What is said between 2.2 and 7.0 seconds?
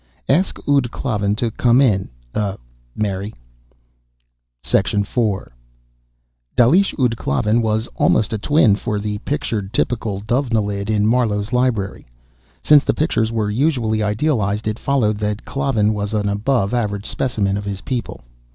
uh... Mary." IV. Dalish